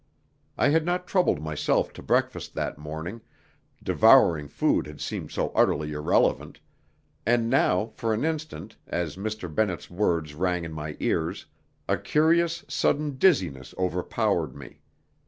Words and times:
I 0.57 0.69
had 0.69 0.83
not 0.83 1.05
troubled 1.05 1.43
myself 1.43 1.93
to 1.93 2.01
breakfast 2.01 2.55
that 2.55 2.79
morning 2.79 3.21
devouring 3.83 4.47
food 4.47 4.87
had 4.87 4.99
seemed 4.99 5.29
so 5.29 5.49
utterly 5.49 5.91
irrelevant 5.91 6.59
and 7.23 7.51
now 7.51 7.85
for 7.93 8.11
an 8.11 8.25
instant, 8.25 8.77
as 8.87 9.15
Mr. 9.15 9.45
Bennett's 9.53 9.91
words 9.91 10.33
rang 10.33 10.65
in 10.65 10.73
my 10.73 10.97
ears, 10.99 11.45
a 11.87 11.99
curious 11.99 12.65
sudden 12.67 13.19
dizziness 13.19 13.75
overpowered 13.77 14.55
me. 14.55 14.81